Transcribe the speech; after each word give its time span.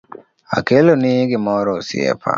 Akeloni 0.57 1.13
gimoro 1.29 1.71
osiepa 1.81 2.27